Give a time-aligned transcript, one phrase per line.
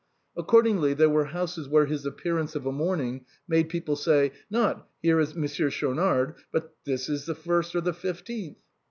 [0.35, 5.19] Accordingly, there were houses where his appearance of a morning made people say, not" Here
[5.19, 8.57] is Monsieur Schau nard," but" This is the first or the fifteenth."